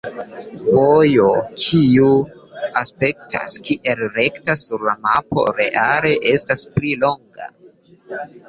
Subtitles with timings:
[0.75, 1.27] Vojo
[1.63, 2.07] kiu
[2.81, 7.53] aspektas kiel rekta sur la mapo reale estas pli longa.